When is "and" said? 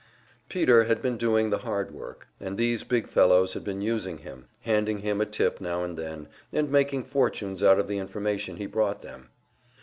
2.39-2.57, 5.83-5.95, 6.51-6.71